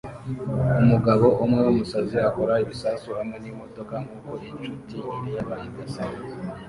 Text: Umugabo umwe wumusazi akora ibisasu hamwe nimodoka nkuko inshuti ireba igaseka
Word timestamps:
Umugabo 0.81 1.25
umwe 1.43 1.59
wumusazi 1.65 2.17
akora 2.29 2.53
ibisasu 2.63 3.09
hamwe 3.17 3.37
nimodoka 3.39 3.95
nkuko 4.03 4.31
inshuti 4.49 4.97
ireba 5.17 5.55
igaseka 5.67 6.21